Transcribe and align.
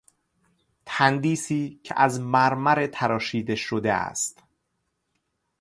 تندیسی 0.85 1.79
که 1.83 1.93
از 1.97 2.19
مرمر 2.19 2.87
تراشیده 2.93 3.55
شده 3.55 3.93
است 3.93 4.43